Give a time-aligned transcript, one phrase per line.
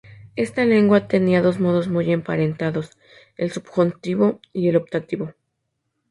[0.35, 2.97] Esta lengua tenía dos modos muy emparentados:
[3.37, 5.35] el subjuntivo y el optativo.